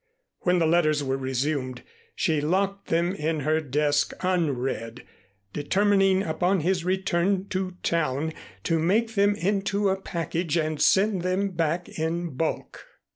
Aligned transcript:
When 0.39 0.57
the 0.57 0.65
letters 0.65 1.03
were 1.03 1.15
resumed, 1.15 1.83
she 2.15 2.41
locked 2.41 2.87
them 2.87 3.13
in 3.13 3.41
her 3.41 3.59
desk 3.61 4.13
unread, 4.21 5.03
determining 5.53 6.23
upon 6.23 6.61
his 6.61 6.83
return 6.83 7.47
to 7.49 7.75
town 7.83 8.33
to 8.63 8.79
make 8.79 9.13
them 9.13 9.35
into 9.35 9.89
a 9.89 10.01
package 10.01 10.57
and 10.57 10.81
send 10.81 11.21
them 11.21 11.49
back 11.51 11.87
in 11.99 12.31
bulk. 12.35 12.83